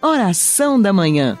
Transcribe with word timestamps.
Oração 0.00 0.80
da 0.80 0.92
Manhã. 0.92 1.36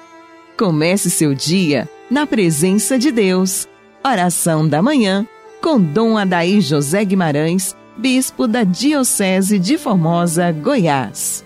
Comece 0.58 1.10
seu 1.10 1.32
dia 1.32 1.88
na 2.10 2.26
presença 2.26 2.98
de 2.98 3.12
Deus. 3.12 3.68
Oração 4.04 4.68
da 4.68 4.82
Manhã 4.82 5.24
com 5.62 5.80
Dom 5.80 6.18
Adaí 6.18 6.60
José 6.60 7.04
Guimarães, 7.04 7.76
Bispo 7.96 8.48
da 8.48 8.64
Diocese 8.64 9.60
de 9.60 9.78
Formosa, 9.78 10.50
Goiás. 10.50 11.44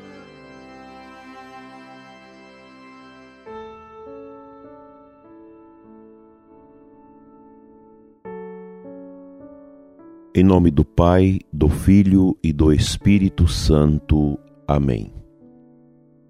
Em 10.35 10.43
nome 10.43 10.71
do 10.71 10.83
Pai, 10.83 11.41
do 11.53 11.69
Filho 11.69 12.39
e 12.43 12.55
do 12.55 12.73
Espírito 12.73 13.47
Santo. 13.47 14.39
Amém. 14.67 15.22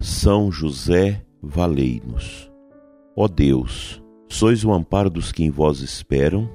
São 0.02 0.50
José, 0.50 1.24
valei-nos. 1.40 2.50
Ó 3.16 3.28
Deus, 3.28 4.02
sois 4.28 4.64
o 4.64 4.72
amparo 4.72 5.08
dos 5.08 5.30
que 5.30 5.44
em 5.44 5.50
vós 5.50 5.78
esperam, 5.78 6.50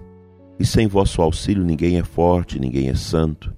e 0.60 0.66
sem 0.66 0.86
vosso 0.86 1.22
auxílio 1.22 1.64
ninguém 1.64 1.98
é 1.98 2.04
forte, 2.04 2.60
ninguém 2.60 2.90
é 2.90 2.96
santo. 2.96 3.56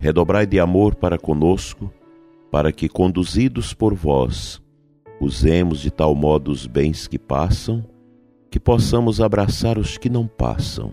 Redobrai 0.00 0.48
de 0.48 0.58
amor 0.58 0.96
para 0.96 1.16
conosco, 1.16 1.92
para 2.50 2.72
que, 2.72 2.88
conduzidos 2.88 3.72
por 3.72 3.94
vós, 3.94 4.60
usemos 5.20 5.78
de 5.78 5.92
tal 5.92 6.12
modo 6.16 6.50
os 6.50 6.66
bens 6.66 7.06
que 7.06 7.18
passam, 7.18 7.86
que 8.50 8.58
possamos 8.58 9.20
abraçar 9.20 9.78
os 9.78 9.96
que 9.96 10.10
não 10.10 10.26
passam. 10.26 10.92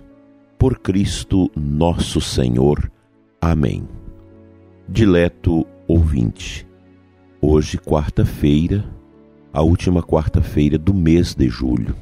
Por 0.59 0.77
Cristo 0.77 1.49
nosso 1.55 2.21
Senhor. 2.21 2.91
Amém. 3.41 3.87
Dileto 4.87 5.65
ouvinte 5.87 6.69
Hoje, 7.43 7.75
quarta-feira, 7.75 8.85
a 9.51 9.63
última 9.63 10.03
quarta-feira 10.03 10.77
do 10.77 10.93
mês 10.93 11.33
de 11.33 11.49
julho. 11.49 11.95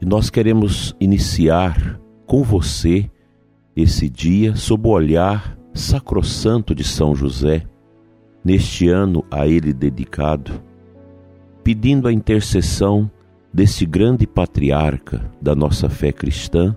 E 0.00 0.06
nós 0.06 0.30
queremos 0.30 0.96
iniciar 0.98 2.00
com 2.26 2.42
você 2.42 3.10
esse 3.76 4.08
dia 4.08 4.56
sob 4.56 4.88
o 4.88 4.92
olhar 4.92 5.58
sacrossanto 5.74 6.74
de 6.74 6.82
São 6.82 7.14
José, 7.14 7.66
neste 8.42 8.88
ano 8.88 9.22
a 9.30 9.46
ele 9.46 9.74
dedicado, 9.74 10.62
pedindo 11.62 12.08
a 12.08 12.12
intercessão 12.12 13.10
desse 13.52 13.84
grande 13.84 14.26
patriarca 14.26 15.30
da 15.42 15.54
nossa 15.54 15.90
fé 15.90 16.10
cristã, 16.10 16.74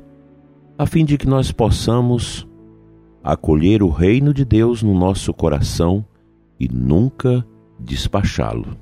a 0.77 0.85
fim 0.85 1.05
de 1.05 1.17
que 1.17 1.25
nós 1.25 1.53
possamos 1.53 2.45
acolher 3.23 3.81
o 3.81 3.87
reino 3.87 4.33
de 4.33 4.43
Deus 4.43 4.83
no 4.83 4.93
nosso 4.93 5.33
coração 5.33 6.05
e 6.61 6.69
nunca 6.71 7.43
despachá-lo. 7.79 8.77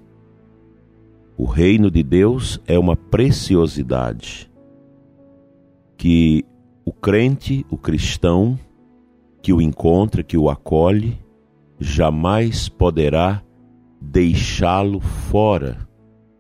O 1.38 1.46
reino 1.46 1.90
de 1.90 2.04
Deus 2.04 2.60
é 2.68 2.78
uma 2.78 2.98
preciosidade 2.98 4.52
que 5.96 6.44
o 6.84 6.92
crente, 6.92 7.66
o 7.70 7.78
cristão, 7.78 8.60
que 9.42 9.54
o 9.54 9.62
encontra, 9.62 10.22
que 10.22 10.38
o 10.38 10.50
acolhe, 10.50 11.18
jamais 11.80 12.68
poderá 12.68 13.42
deixá-lo 14.02 15.00
fora 15.00 15.88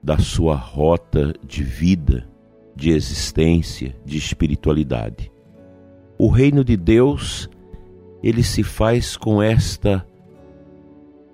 da 0.03 0.17
sua 0.17 0.55
rota 0.55 1.33
de 1.47 1.63
vida, 1.63 2.27
de 2.75 2.89
existência, 2.89 3.95
de 4.03 4.17
espiritualidade. 4.17 5.31
O 6.17 6.27
reino 6.27 6.65
de 6.65 6.75
Deus, 6.75 7.49
ele 8.21 8.43
se 8.43 8.61
faz 8.61 9.15
com 9.15 9.41
esta 9.41 10.05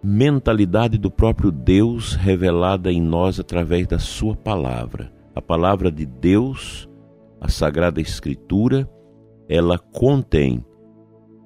mentalidade 0.07 0.99
do 0.99 1.09
próprio 1.09 1.51
Deus 1.51 2.13
revelada 2.13 2.91
em 2.91 3.01
nós 3.01 3.39
através 3.39 3.87
da 3.87 3.97
Sua 3.97 4.35
palavra. 4.35 5.11
A 5.33 5.41
palavra 5.41 5.91
de 5.91 6.05
Deus, 6.05 6.87
a 7.41 7.49
Sagrada 7.49 7.99
Escritura, 7.99 8.87
ela 9.49 9.79
contém 9.79 10.63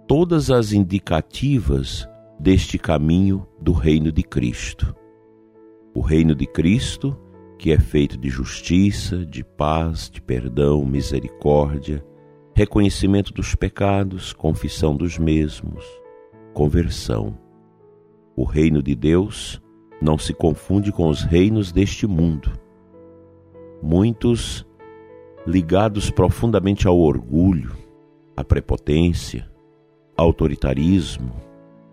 todas 0.06 0.51
as 0.51 0.73
indicativas 0.73 2.06
deste 2.38 2.78
caminho 2.78 3.47
do 3.61 3.72
reino 3.72 4.11
de 4.11 4.23
Cristo. 4.23 4.94
O 5.95 6.01
reino 6.01 6.35
de 6.35 6.45
Cristo, 6.45 7.17
que 7.57 7.72
é 7.72 7.79
feito 7.79 8.17
de 8.17 8.29
justiça, 8.29 9.25
de 9.25 9.41
paz, 9.41 10.09
de 10.09 10.22
perdão, 10.22 10.85
misericórdia, 10.85 12.05
reconhecimento 12.53 13.31
dos 13.34 13.55
pecados, 13.55 14.34
confissão 14.34 14.97
dos 14.97 15.17
mesmos, 15.17 15.85
conversão. 16.53 17.48
O 18.39 18.45
reino 18.45 18.81
de 18.81 18.95
Deus 18.95 19.61
não 20.01 20.17
se 20.17 20.33
confunde 20.33 20.94
com 20.94 21.09
os 21.09 21.23
reinos 21.23 21.73
deste 21.73 22.07
mundo. 22.07 22.50
Muitos, 23.83 24.66
ligados 25.45 26.09
profundamente 26.09 26.88
ao 26.88 26.97
orgulho, 26.97 27.75
à 28.38 28.41
prepotência, 28.41 29.45
ao 30.16 30.28
autoritarismo, 30.28 31.33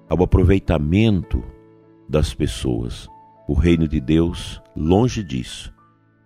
ao 0.09 0.23
aproveitamento 0.23 1.43
das 2.09 2.33
pessoas. 2.33 3.09
O 3.49 3.53
reino 3.53 3.89
de 3.89 4.01
Deus, 4.01 4.63
longe 4.77 5.25
disso. 5.25 5.75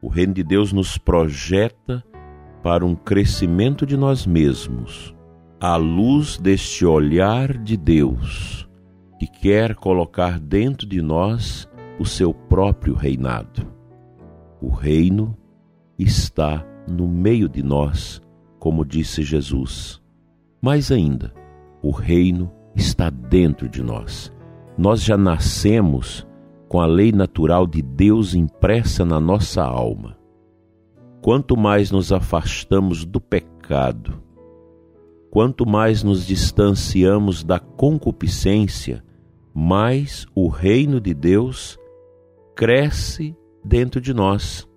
O 0.03 0.09
reino 0.09 0.35
de 0.35 0.45
Deus 0.45 0.71
nos 0.71 0.99
projeta 0.99 2.05
para 2.63 2.85
um 2.85 2.95
crescimento 2.95 3.87
de 3.87 3.97
nós 3.97 4.27
mesmos, 4.27 5.17
à 5.59 5.77
luz 5.77 6.37
deste 6.37 6.85
olhar 6.85 7.57
de 7.57 7.75
Deus 7.75 8.69
que 9.21 9.27
quer 9.27 9.75
colocar 9.75 10.41
dentro 10.41 10.87
de 10.87 11.03
nós 11.03 11.69
o 11.99 12.07
seu 12.07 12.33
próprio 12.33 12.95
reinado. 12.95 13.71
O 14.63 14.71
reino 14.71 15.37
está 15.99 16.67
no 16.89 17.07
meio 17.07 17.47
de 17.47 17.63
nós, 17.63 18.23
como 18.59 18.83
disse 18.83 19.23
Jesus. 19.23 20.01
Mais 20.63 20.91
ainda, 20.91 21.35
o 21.83 21.91
reino 21.91 22.51
está 22.75 23.11
dentro 23.11 23.69
de 23.69 23.83
nós. 23.83 24.33
Nós 24.79 25.03
já 25.03 25.19
nascemos 25.19 26.27
com 26.67 26.81
a 26.81 26.87
lei 26.87 27.13
natural 27.13 27.67
de 27.67 27.83
Deus 27.83 28.35
impressa 28.35 29.05
na 29.05 29.21
nossa 29.21 29.63
alma. 29.63 30.17
Quanto 31.21 31.59
mais 31.59 31.91
nos 31.91 32.11
afastamos 32.11 33.05
do 33.05 33.21
pecado, 33.21 34.23
quanto 35.31 35.69
mais 35.69 36.03
nos 36.03 36.27
distanciamos 36.27 37.45
da 37.45 37.59
concupiscência, 37.59 39.05
mais 39.55 40.27
o 40.35 40.49
reino 40.49 41.01
de 41.01 41.13
Deus 41.13 41.79
cresce 42.55 43.37
dentro 43.65 44.01
de 44.01 44.15
nós. 44.15 44.69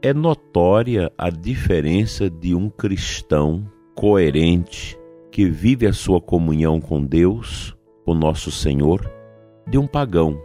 É 0.00 0.14
notória 0.14 1.12
a 1.18 1.28
diferença 1.28 2.30
de 2.30 2.54
um 2.54 2.70
cristão 2.70 3.70
coerente 3.94 4.98
que 5.30 5.46
vive 5.48 5.86
a 5.86 5.92
sua 5.92 6.20
comunhão 6.20 6.80
com 6.80 7.02
Deus, 7.04 7.76
o 8.06 8.14
nosso 8.14 8.50
Senhor, 8.50 9.10
de 9.66 9.76
um 9.76 9.86
pagão 9.86 10.40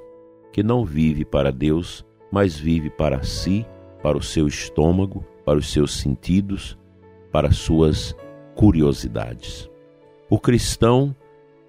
que 0.52 0.63
não 0.63 0.84
vive 0.84 1.23
para 1.23 1.52
Deus, 1.52 2.06
mas 2.31 2.57
vive 2.57 2.90
para 2.90 3.23
si, 3.23 3.66
para 4.02 4.18
o 4.18 4.22
seu 4.22 4.47
estômago, 4.47 5.23
para 5.46 5.57
os 5.57 5.72
seus 5.72 5.94
sentidos, 6.00 6.78
para 7.31 7.47
as 7.50 7.57
suas 7.57 8.16
curiosidades. 8.56 9.69
O 10.29 10.40
cristão 10.40 11.16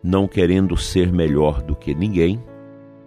não 0.04 0.28
querendo 0.28 0.76
ser 0.76 1.10
melhor 1.10 1.62
do 1.62 1.74
que 1.74 1.94
ninguém, 1.94 2.38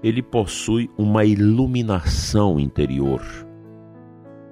ele 0.02 0.24
possui 0.24 0.90
uma 0.98 1.24
iluminação 1.24 2.60
interior. 2.60 3.22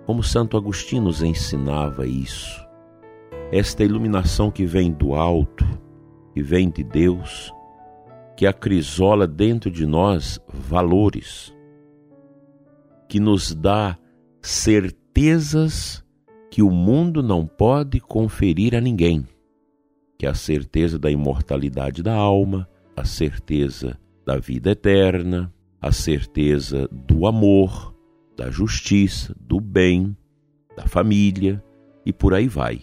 Como 0.06 0.22
Santo 0.22 0.56
Agostinho 0.56 1.01
nos 1.01 1.23
ensinava 1.23 2.06
isso. 2.06 2.63
Esta 3.51 3.83
iluminação 3.83 4.51
que 4.51 4.63
vem 4.63 4.91
do 4.91 5.16
alto, 5.16 5.66
que 6.35 6.44
vem 6.44 6.69
de 6.69 6.83
Deus, 6.83 7.51
que 8.38 8.45
acrisola 8.45 9.25
dentro 9.25 9.72
de 9.72 9.88
nós 9.88 10.39
valores, 10.47 11.51
que 13.09 13.19
nos 13.19 13.56
dá 13.56 13.97
certezas 14.39 16.06
que 16.51 16.62
o 16.62 16.69
mundo 16.69 17.24
não 17.24 17.47
pode 17.47 18.00
conferir 18.00 18.75
a 18.75 18.81
ninguém 18.81 19.25
que 20.17 20.25
é 20.25 20.29
a 20.29 20.33
certeza 20.33 20.97
da 20.97 21.12
imortalidade 21.12 22.01
da 22.01 22.13
alma, 22.13 22.67
a 22.95 23.03
certeza 23.03 24.00
da 24.25 24.38
vida 24.38 24.71
eterna, 24.71 25.53
a 25.81 25.91
certeza 25.91 26.88
do 26.91 27.27
amor, 27.27 27.94
da 28.35 28.50
justiça, 28.50 29.35
do 29.39 29.59
bem, 29.59 30.15
da 30.75 30.88
família 30.88 31.63
e 32.06 32.12
por 32.12 32.33
aí 32.33 32.47
vai. 32.47 32.81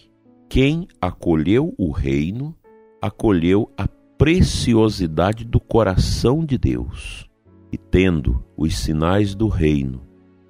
Quem 0.49 0.87
acolheu 1.01 1.73
o 1.77 1.91
reino, 1.91 2.55
acolheu 3.01 3.71
a 3.77 3.87
preciosidade 4.17 5.43
do 5.43 5.59
coração 5.59 6.45
de 6.45 6.57
Deus. 6.57 7.29
E 7.71 7.77
tendo 7.77 8.43
os 8.55 8.77
sinais 8.77 9.33
do 9.33 9.47
reino 9.47 10.01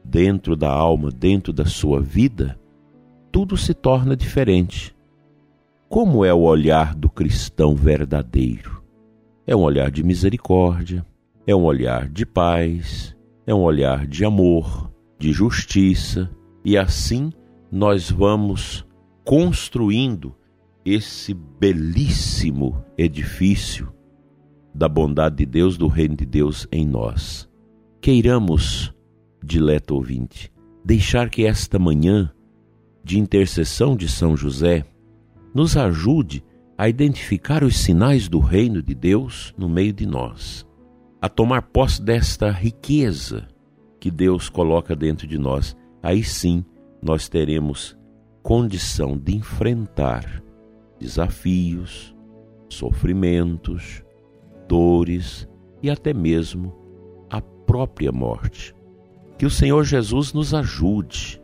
dentro 0.04 0.56
da 0.56 0.70
alma, 0.70 1.10
dentro 1.10 1.54
da 1.54 1.66
sua 1.66 2.02
vida, 2.02 2.60
tudo 3.32 3.56
se 3.56 3.74
torna 3.74 4.16
diferente 4.16 4.94
como 5.94 6.26
é 6.26 6.34
o 6.34 6.40
olhar 6.40 6.96
do 6.96 7.08
cristão 7.08 7.76
verdadeiro? 7.76 8.82
É 9.46 9.56
um 9.56 9.62
olhar 9.62 9.92
de 9.92 10.04
misericórdia, 10.04 11.06
é 11.46 11.56
um 11.56 11.64
olhar 11.66 12.10
de 12.10 12.26
paz, 12.26 13.16
é 13.46 13.54
um 13.54 13.62
olhar 13.62 14.08
de 14.08 14.26
amor, 14.26 14.92
de 15.20 15.32
justiça, 15.32 16.32
e 16.66 16.76
assim 16.76 17.32
nós 17.72 18.10
vamos 18.10 18.84
construindo 19.24 20.36
esse 20.84 21.32
belíssimo 21.32 22.84
edifício 22.98 23.94
da 24.74 24.90
bondade 24.90 25.36
de 25.36 25.46
Deus, 25.46 25.78
do 25.78 25.86
reino 25.86 26.16
de 26.16 26.26
Deus 26.26 26.68
em 26.72 26.88
nós. 26.88 27.48
Queiramos, 28.02 28.92
dileto 29.46 29.94
ouvinte, 29.94 30.52
deixar 30.84 31.30
que 31.30 31.46
esta 31.46 31.78
manhã 31.78 32.34
de 33.04 33.20
intercessão 33.20 33.96
de 33.96 34.10
São 34.10 34.36
José 34.36 34.88
nos 35.54 35.78
ajude 35.78 36.44
a 36.78 36.90
identificar 36.90 37.64
os 37.64 37.78
sinais 37.78 38.28
do 38.28 38.40
reino 38.40 38.82
de 38.82 38.96
Deus 38.96 39.54
no 39.58 39.70
meio 39.70 39.94
de 39.94 40.06
nós, 40.06 40.66
a 41.22 41.30
tomar 41.30 41.62
posse 41.62 42.02
desta 42.02 42.50
riqueza 42.50 43.48
que 44.00 44.12
Deus 44.12 44.50
coloca 44.50 44.96
dentro 44.96 45.28
de 45.28 45.38
nós. 45.38 45.78
Aí 46.02 46.24
sim 46.24 46.66
nós 47.02 47.30
teremos 47.30 47.98
condição 48.42 49.18
de 49.18 49.36
enfrentar 49.36 50.44
desafios, 51.00 52.14
sofrimentos, 52.68 54.04
dores 54.68 55.48
e 55.82 55.90
até 55.90 56.14
mesmo 56.14 56.74
a 57.30 57.42
própria 57.42 58.12
morte. 58.12 58.74
Que 59.38 59.46
o 59.46 59.50
Senhor 59.50 59.84
Jesus 59.84 60.34
nos 60.34 60.54
ajude, 60.54 61.42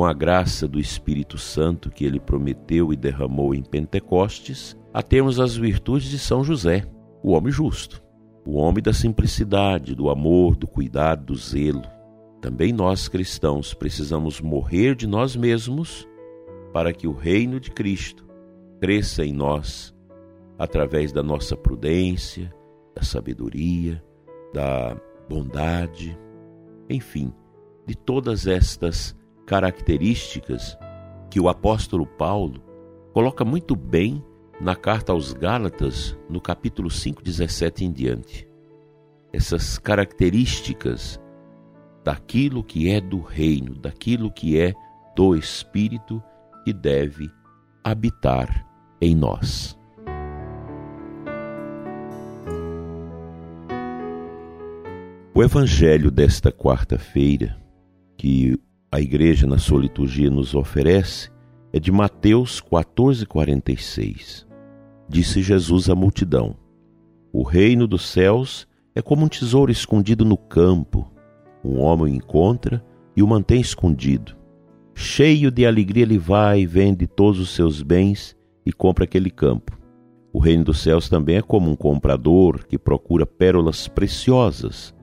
com 0.00 0.06
a 0.06 0.14
graça 0.14 0.66
do 0.66 0.80
Espírito 0.80 1.36
Santo 1.36 1.90
que 1.90 2.06
ele 2.06 2.18
prometeu 2.18 2.90
e 2.90 2.96
derramou 2.96 3.54
em 3.54 3.62
Pentecostes, 3.62 4.74
a 4.94 5.02
termos 5.02 5.38
as 5.38 5.54
virtudes 5.54 6.08
de 6.08 6.18
São 6.18 6.42
José, 6.42 6.86
o 7.22 7.32
homem 7.32 7.52
justo, 7.52 8.02
o 8.46 8.54
homem 8.54 8.82
da 8.82 8.94
simplicidade, 8.94 9.94
do 9.94 10.08
amor, 10.08 10.56
do 10.56 10.66
cuidado, 10.66 11.26
do 11.26 11.34
zelo. 11.34 11.82
Também 12.40 12.72
nós 12.72 13.08
cristãos 13.08 13.74
precisamos 13.74 14.40
morrer 14.40 14.96
de 14.96 15.06
nós 15.06 15.36
mesmos 15.36 16.08
para 16.72 16.94
que 16.94 17.06
o 17.06 17.12
reino 17.12 17.60
de 17.60 17.70
Cristo 17.70 18.26
cresça 18.80 19.22
em 19.22 19.34
nós 19.34 19.94
através 20.58 21.12
da 21.12 21.22
nossa 21.22 21.54
prudência, 21.58 22.50
da 22.96 23.02
sabedoria, 23.02 24.02
da 24.54 24.96
bondade, 25.28 26.18
enfim, 26.88 27.30
de 27.86 27.94
todas 27.94 28.46
estas 28.46 29.19
características 29.50 30.78
que 31.28 31.40
o 31.40 31.48
apóstolo 31.48 32.06
Paulo 32.06 32.62
coloca 33.12 33.44
muito 33.44 33.74
bem 33.74 34.24
na 34.60 34.76
carta 34.76 35.10
aos 35.10 35.32
Gálatas, 35.32 36.16
no 36.28 36.40
capítulo 36.40 36.88
5, 36.88 37.20
17 37.20 37.84
em 37.84 37.90
diante. 37.90 38.48
Essas 39.32 39.76
características 39.76 41.20
daquilo 42.04 42.62
que 42.62 42.90
é 42.90 43.00
do 43.00 43.20
reino, 43.20 43.74
daquilo 43.74 44.30
que 44.30 44.56
é 44.56 44.72
do 45.16 45.34
Espírito 45.34 46.22
e 46.64 46.72
deve 46.72 47.28
habitar 47.82 48.64
em 49.00 49.16
nós. 49.16 49.76
O 55.34 55.42
Evangelho 55.42 56.08
desta 56.08 56.52
quarta-feira, 56.52 57.60
que 58.16 58.56
a 58.92 59.00
Igreja 59.00 59.46
na 59.46 59.56
sua 59.56 59.80
liturgia 59.80 60.28
nos 60.28 60.52
oferece, 60.54 61.30
é 61.72 61.78
de 61.78 61.92
Mateus 61.92 62.60
14,46. 62.60 64.44
Disse 65.08 65.42
Jesus 65.42 65.88
à 65.88 65.94
multidão: 65.94 66.56
O 67.32 67.44
reino 67.44 67.86
dos 67.86 68.08
céus 68.08 68.66
é 68.94 69.00
como 69.00 69.24
um 69.24 69.28
tesouro 69.28 69.70
escondido 69.70 70.24
no 70.24 70.36
campo. 70.36 71.08
Um 71.64 71.78
homem 71.78 72.14
o 72.14 72.16
encontra 72.16 72.84
e 73.16 73.22
o 73.22 73.28
mantém 73.28 73.60
escondido. 73.60 74.36
Cheio 74.92 75.52
de 75.52 75.64
alegria, 75.64 76.02
ele 76.02 76.18
vai, 76.18 76.66
vende 76.66 77.06
todos 77.06 77.38
os 77.38 77.50
seus 77.50 77.82
bens 77.82 78.36
e 78.66 78.72
compra 78.72 79.04
aquele 79.04 79.30
campo. 79.30 79.78
O 80.32 80.40
reino 80.40 80.64
dos 80.64 80.80
céus 80.80 81.08
também 81.08 81.36
é 81.36 81.42
como 81.42 81.70
um 81.70 81.76
comprador 81.76 82.66
que 82.66 82.78
procura 82.78 83.24
pérolas 83.24 83.86
preciosas. 83.86 84.94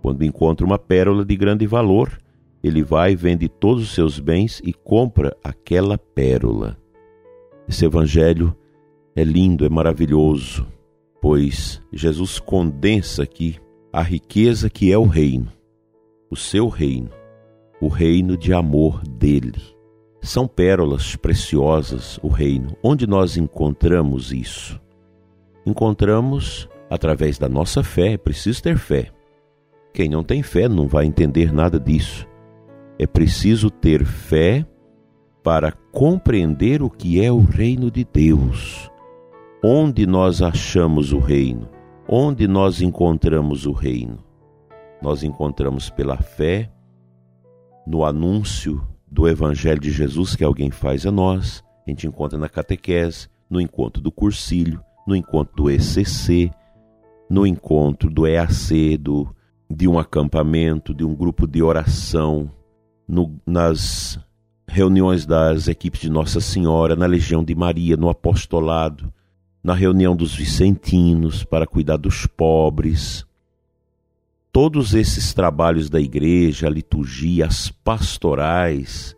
Quando 0.00 0.24
encontra 0.24 0.64
uma 0.64 0.78
pérola 0.78 1.24
de 1.24 1.36
grande 1.36 1.66
valor, 1.66 2.21
ele 2.62 2.82
vai, 2.82 3.16
vende 3.16 3.48
todos 3.48 3.82
os 3.82 3.94
seus 3.94 4.18
bens 4.18 4.60
e 4.64 4.72
compra 4.72 5.36
aquela 5.42 5.98
pérola. 5.98 6.76
Esse 7.68 7.84
evangelho 7.84 8.56
é 9.16 9.24
lindo, 9.24 9.64
é 9.64 9.68
maravilhoso, 9.68 10.66
pois 11.20 11.82
Jesus 11.92 12.38
condensa 12.38 13.22
aqui 13.22 13.58
a 13.92 14.02
riqueza 14.02 14.70
que 14.70 14.92
é 14.92 14.98
o 14.98 15.04
reino, 15.04 15.48
o 16.30 16.36
seu 16.36 16.68
reino 16.68 17.10
o 17.82 17.88
reino 17.88 18.36
de 18.36 18.54
amor 18.54 19.02
dele. 19.08 19.60
São 20.20 20.46
pérolas 20.46 21.16
preciosas 21.16 22.16
o 22.22 22.28
reino. 22.28 22.76
Onde 22.80 23.08
nós 23.08 23.36
encontramos 23.36 24.30
isso? 24.32 24.80
Encontramos 25.66 26.68
através 26.88 27.38
da 27.38 27.48
nossa 27.48 27.82
fé, 27.82 28.12
é 28.12 28.16
preciso 28.16 28.62
ter 28.62 28.78
fé. 28.78 29.10
Quem 29.92 30.08
não 30.08 30.22
tem 30.22 30.44
fé 30.44 30.68
não 30.68 30.86
vai 30.86 31.06
entender 31.06 31.52
nada 31.52 31.80
disso. 31.80 32.24
É 32.98 33.06
preciso 33.06 33.70
ter 33.70 34.04
fé 34.04 34.66
para 35.42 35.72
compreender 35.72 36.82
o 36.82 36.90
que 36.90 37.24
é 37.24 37.32
o 37.32 37.40
reino 37.40 37.90
de 37.90 38.04
Deus. 38.04 38.90
Onde 39.64 40.06
nós 40.06 40.40
achamos 40.42 41.12
o 41.12 41.18
reino? 41.18 41.68
Onde 42.08 42.46
nós 42.46 42.80
encontramos 42.80 43.66
o 43.66 43.72
reino? 43.72 44.18
Nós 45.00 45.22
encontramos 45.22 45.90
pela 45.90 46.16
fé 46.16 46.70
no 47.86 48.04
anúncio 48.04 48.86
do 49.10 49.28
Evangelho 49.28 49.80
de 49.80 49.90
Jesus 49.90 50.36
que 50.36 50.44
alguém 50.44 50.70
faz 50.70 51.04
a 51.04 51.10
nós, 51.10 51.62
a 51.86 51.90
gente 51.90 52.06
encontra 52.06 52.38
na 52.38 52.48
catequese, 52.48 53.28
no 53.50 53.60
encontro 53.60 54.02
do 54.02 54.10
cursilho, 54.10 54.80
no 55.06 55.16
encontro 55.16 55.54
do 55.56 55.70
ECC, 55.70 56.50
no 57.28 57.46
encontro 57.46 58.08
do 58.08 58.26
EAC, 58.26 58.96
do, 58.96 59.28
de 59.68 59.88
um 59.88 59.98
acampamento, 59.98 60.94
de 60.94 61.04
um 61.04 61.14
grupo 61.14 61.46
de 61.46 61.62
oração, 61.62 62.50
no, 63.12 63.38
nas 63.46 64.18
reuniões 64.66 65.26
das 65.26 65.68
equipes 65.68 66.00
de 66.00 66.08
Nossa 66.08 66.40
Senhora, 66.40 66.96
na 66.96 67.04
Legião 67.04 67.44
de 67.44 67.54
Maria, 67.54 67.94
no 67.94 68.08
apostolado, 68.08 69.12
na 69.62 69.74
reunião 69.74 70.16
dos 70.16 70.34
vicentinos 70.34 71.44
para 71.44 71.66
cuidar 71.66 71.98
dos 71.98 72.26
pobres, 72.26 73.26
todos 74.50 74.94
esses 74.94 75.34
trabalhos 75.34 75.90
da 75.90 76.00
igreja, 76.00 76.66
a 76.66 76.70
liturgia, 76.70 77.44
as 77.44 77.68
pastorais 77.68 79.14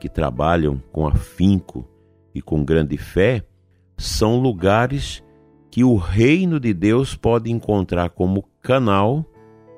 que 0.00 0.08
trabalham 0.08 0.82
com 0.90 1.06
afinco 1.06 1.86
e 2.34 2.40
com 2.40 2.64
grande 2.64 2.96
fé, 2.96 3.44
são 3.98 4.40
lugares 4.40 5.22
que 5.70 5.84
o 5.84 5.96
reino 5.96 6.58
de 6.58 6.72
Deus 6.72 7.14
pode 7.14 7.50
encontrar 7.50 8.08
como 8.08 8.48
canal 8.62 9.26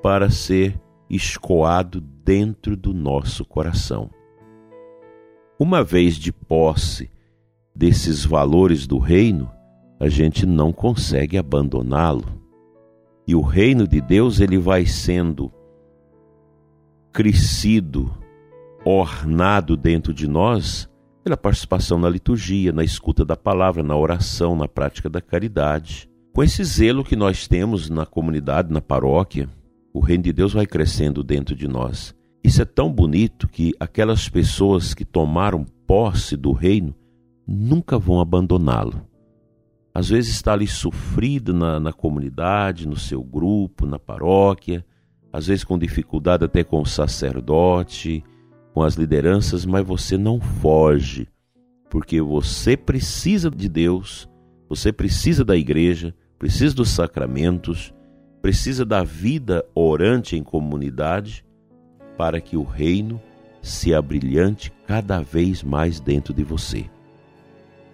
para 0.01 0.29
ser 0.29 0.79
escoado 1.09 1.99
dentro 1.99 2.77
do 2.77 2.93
nosso 2.93 3.43
coração. 3.43 4.09
Uma 5.59 5.83
vez 5.83 6.15
de 6.15 6.31
posse 6.31 7.09
desses 7.75 8.23
valores 8.23 8.85
do 8.85 8.97
reino, 8.97 9.51
a 9.99 10.07
gente 10.07 10.45
não 10.45 10.71
consegue 10.71 11.37
abandoná-lo 11.37 12.39
e 13.29 13.35
o 13.35 13.41
reino 13.41 13.87
de 13.87 14.01
Deus 14.01 14.39
ele 14.39 14.57
vai 14.57 14.87
sendo 14.87 15.53
crescido, 17.13 18.11
ornado 18.83 19.77
dentro 19.77 20.11
de 20.11 20.27
nós 20.27 20.89
pela 21.23 21.37
participação 21.37 21.99
na 21.99 22.09
liturgia, 22.09 22.71
na 22.71 22.83
escuta 22.83 23.23
da 23.23 23.37
palavra, 23.37 23.83
na 23.83 23.95
oração, 23.95 24.55
na 24.55 24.67
prática 24.67 25.07
da 25.07 25.21
caridade. 25.21 26.09
Com 26.33 26.41
esse 26.41 26.63
zelo 26.63 27.03
que 27.03 27.15
nós 27.15 27.47
temos 27.47 27.87
na 27.87 28.03
comunidade, 28.03 28.73
na 28.73 28.81
paróquia, 28.81 29.47
o 29.93 29.99
reino 29.99 30.23
de 30.23 30.33
Deus 30.33 30.53
vai 30.53 30.65
crescendo 30.65 31.23
dentro 31.23 31.55
de 31.55 31.67
nós. 31.67 32.15
Isso 32.43 32.61
é 32.61 32.65
tão 32.65 32.91
bonito 32.91 33.47
que 33.47 33.73
aquelas 33.79 34.29
pessoas 34.29 34.93
que 34.93 35.03
tomaram 35.03 35.65
posse 35.85 36.37
do 36.37 36.51
reino 36.51 36.95
nunca 37.47 37.97
vão 37.97 38.19
abandoná-lo 38.19 39.09
às 39.93 40.09
vezes 40.09 40.33
está 40.33 40.53
ali 40.53 40.67
sofrido 40.67 41.53
na, 41.53 41.79
na 41.79 41.91
comunidade, 41.91 42.87
no 42.87 42.95
seu 42.95 43.23
grupo, 43.23 43.85
na 43.85 43.99
paróquia, 43.99 44.85
às 45.31 45.47
vezes 45.47 45.63
com 45.63 45.77
dificuldade 45.77 46.45
até 46.45 46.63
com 46.63 46.81
o 46.81 46.85
sacerdote, 46.85 48.23
com 48.73 48.83
as 48.83 48.95
lideranças, 48.95 49.65
mas 49.65 49.85
você 49.85 50.17
não 50.17 50.39
foge, 50.39 51.27
porque 51.89 52.21
você 52.21 52.77
precisa 52.77 53.49
de 53.49 53.67
Deus, 53.67 54.29
você 54.69 54.93
precisa 54.93 55.43
da 55.43 55.57
igreja, 55.57 56.15
precisa 56.37 56.75
dos 56.75 56.89
sacramentos, 56.89 57.93
precisa 58.41 58.85
da 58.85 59.03
vida 59.03 59.65
orante 59.75 60.35
em 60.35 60.43
comunidade 60.43 61.45
para 62.17 62.39
que 62.39 62.55
o 62.55 62.63
reino 62.63 63.21
se 63.61 63.93
abrilhante 63.93 64.71
cada 64.87 65.21
vez 65.21 65.63
mais 65.63 65.99
dentro 65.99 66.33
de 66.33 66.43
você. 66.43 66.89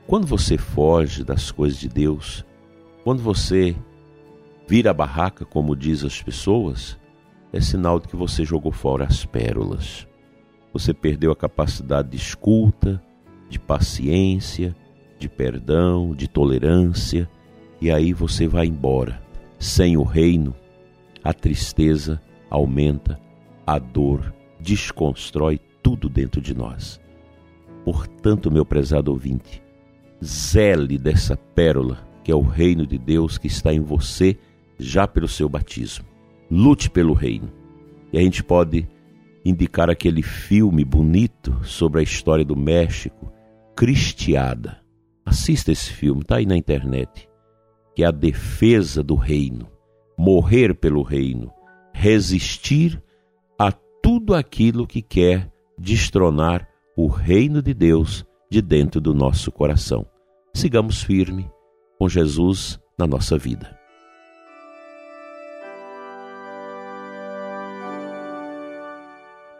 Quando 0.07 0.27
você 0.27 0.57
foge 0.57 1.23
das 1.23 1.51
coisas 1.51 1.79
de 1.79 1.89
Deus, 1.89 2.45
quando 3.03 3.23
você 3.23 3.75
vira 4.67 4.91
a 4.91 4.93
barraca, 4.93 5.45
como 5.45 5.75
diz 5.75 6.03
as 6.03 6.21
pessoas, 6.21 6.97
é 7.51 7.59
sinal 7.59 7.99
de 7.99 8.07
que 8.07 8.15
você 8.15 8.43
jogou 8.43 8.71
fora 8.71 9.05
as 9.05 9.25
pérolas. 9.25 10.07
Você 10.73 10.93
perdeu 10.93 11.31
a 11.31 11.35
capacidade 11.35 12.09
de 12.09 12.17
escuta, 12.17 13.01
de 13.49 13.59
paciência, 13.59 14.75
de 15.17 15.29
perdão, 15.29 16.13
de 16.13 16.27
tolerância, 16.27 17.29
e 17.81 17.89
aí 17.89 18.13
você 18.13 18.47
vai 18.47 18.67
embora. 18.67 19.24
Sem 19.59 19.97
o 19.97 20.03
reino, 20.03 20.55
a 21.23 21.33
tristeza 21.33 22.21
aumenta, 22.49 23.19
a 23.65 23.79
dor 23.79 24.33
desconstrói 24.59 25.59
tudo 25.81 26.09
dentro 26.09 26.41
de 26.41 26.55
nós. 26.55 26.99
Portanto, 27.83 28.51
meu 28.51 28.65
prezado 28.65 29.11
ouvinte, 29.11 29.61
zele 30.23 30.97
dessa 30.97 31.37
pérola 31.37 32.05
que 32.25 32.31
é 32.31 32.35
o 32.35 32.41
reino 32.41 32.87
de 32.87 32.97
Deus 32.97 33.37
que 33.37 33.45
está 33.45 33.71
em 33.71 33.79
você 33.79 34.35
já 34.79 35.07
pelo 35.07 35.27
seu 35.27 35.47
batismo. 35.47 36.05
Lute 36.49 36.89
pelo 36.89 37.13
reino. 37.13 37.51
E 38.11 38.17
a 38.17 38.21
gente 38.21 38.43
pode 38.43 38.87
indicar 39.45 39.91
aquele 39.91 40.23
filme 40.23 40.83
bonito 40.83 41.55
sobre 41.63 41.99
a 41.99 42.03
história 42.03 42.43
do 42.43 42.55
México, 42.55 43.31
Cristiada. 43.75 44.79
Assista 45.23 45.71
esse 45.71 45.91
filme, 45.91 46.21
está 46.21 46.37
aí 46.37 46.47
na 46.47 46.57
internet. 46.57 47.29
Que 47.95 48.03
é 48.03 48.07
a 48.07 48.11
defesa 48.11 49.01
do 49.01 49.15
reino, 49.15 49.67
morrer 50.17 50.75
pelo 50.75 51.01
reino, 51.01 51.51
resistir 51.93 53.01
a 53.57 53.71
tudo 53.71 54.35
aquilo 54.35 54.85
que 54.85 55.01
quer 55.01 55.51
destronar 55.77 56.67
o 56.95 57.07
reino 57.07 57.61
de 57.61 57.73
Deus 57.73 58.25
de 58.49 58.61
dentro 58.61 59.01
do 59.01 59.13
nosso 59.13 59.51
coração. 59.51 60.05
Sigamos 60.53 61.01
firme 61.01 61.49
com 61.97 62.07
Jesus 62.07 62.79
na 62.97 63.07
nossa 63.07 63.37
vida. 63.37 63.77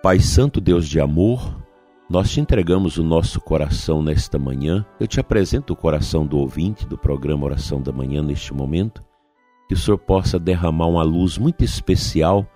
Pai 0.02 0.20
Santo, 0.20 0.62
Deus 0.62 0.88
de 0.88 1.00
amor, 1.00 1.65
nós 2.08 2.30
te 2.30 2.40
entregamos 2.40 2.98
o 2.98 3.04
nosso 3.04 3.42
coração 3.42 4.02
nesta 4.02 4.38
manhã. 4.38 4.86
Eu 5.00 5.08
te 5.08 5.20
apresento 5.20 5.74
o 5.74 5.76
coração 5.76 6.26
do 6.26 6.38
ouvinte 6.38 6.86
do 6.86 6.98
programa 6.98 7.46
Oração 7.46 7.82
da 7.82 7.92
Manhã 7.92 8.22
neste 8.22 8.54
momento. 8.54 9.04
Que 9.68 9.74
o 9.74 9.78
Senhor 9.78 9.98
possa 9.98 10.38
derramar 10.38 10.86
uma 10.86 11.02
luz 11.02 11.40
muito 11.40 11.64
especial 11.64 12.48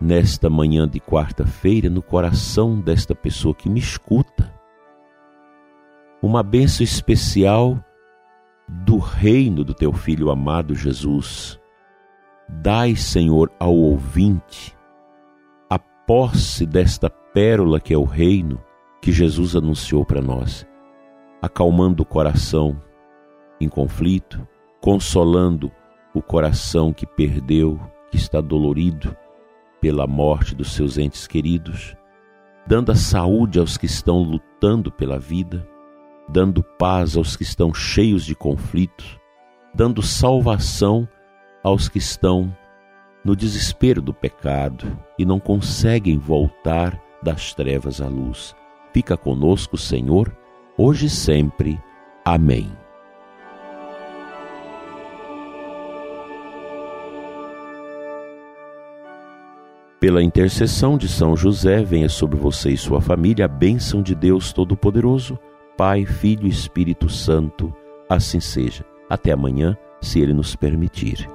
nesta 0.00 0.48
manhã 0.48 0.88
de 0.88 0.98
quarta-feira 0.98 1.90
no 1.90 2.00
coração 2.00 2.80
desta 2.80 3.14
pessoa 3.14 3.54
que 3.54 3.68
me 3.68 3.78
escuta. 3.78 4.50
Uma 6.22 6.42
bênção 6.42 6.82
especial 6.82 7.78
do 8.66 8.96
reino 8.96 9.64
do 9.64 9.74
teu 9.74 9.92
filho 9.92 10.30
amado 10.30 10.74
Jesus. 10.74 11.60
Dai, 12.48 12.96
Senhor, 12.96 13.52
ao 13.60 13.74
ouvinte 13.74 14.74
a 15.68 15.78
posse 15.78 16.64
desta 16.64 17.10
pérola 17.32 17.80
que 17.80 17.94
é 17.94 17.98
o 17.98 18.04
reino 18.04 18.60
que 19.00 19.10
Jesus 19.10 19.56
anunciou 19.56 20.04
para 20.04 20.20
nós, 20.20 20.66
acalmando 21.40 22.02
o 22.02 22.06
coração 22.06 22.80
em 23.60 23.68
conflito, 23.68 24.46
consolando 24.80 25.70
o 26.14 26.20
coração 26.20 26.92
que 26.92 27.06
perdeu, 27.06 27.80
que 28.10 28.16
está 28.16 28.40
dolorido 28.40 29.16
pela 29.80 30.06
morte 30.06 30.54
dos 30.54 30.72
seus 30.72 30.98
entes 30.98 31.26
queridos, 31.26 31.96
dando 32.66 32.92
a 32.92 32.94
saúde 32.94 33.58
aos 33.58 33.76
que 33.76 33.86
estão 33.86 34.22
lutando 34.22 34.92
pela 34.92 35.18
vida, 35.18 35.66
dando 36.28 36.62
paz 36.62 37.16
aos 37.16 37.36
que 37.36 37.42
estão 37.42 37.72
cheios 37.72 38.24
de 38.24 38.34
conflitos, 38.34 39.18
dando 39.74 40.02
salvação 40.02 41.08
aos 41.64 41.88
que 41.88 41.98
estão 41.98 42.54
no 43.24 43.34
desespero 43.34 44.02
do 44.02 44.12
pecado 44.12 44.98
e 45.18 45.24
não 45.24 45.40
conseguem 45.40 46.18
voltar 46.18 47.00
das 47.22 47.54
trevas 47.54 48.00
à 48.00 48.08
luz. 48.08 48.54
Fica 48.92 49.16
conosco, 49.16 49.78
Senhor, 49.78 50.30
hoje 50.76 51.06
e 51.06 51.10
sempre. 51.10 51.80
Amém. 52.24 52.70
Pela 60.02 60.20
intercessão 60.20 60.98
de 60.98 61.08
São 61.08 61.36
José, 61.36 61.84
venha 61.84 62.08
sobre 62.08 62.36
você 62.36 62.70
e 62.70 62.76
sua 62.76 63.00
família 63.00 63.44
a 63.44 63.48
bênção 63.48 64.02
de 64.02 64.16
Deus 64.16 64.52
Todo-Poderoso. 64.52 65.38
Pai, 65.76 66.04
Filho 66.04 66.46
e 66.46 66.50
Espírito 66.50 67.08
Santo, 67.08 67.72
assim 68.08 68.40
seja. 68.40 68.84
Até 69.08 69.30
amanhã, 69.30 69.76
se 70.00 70.20
Ele 70.20 70.34
nos 70.34 70.56
permitir. 70.56 71.28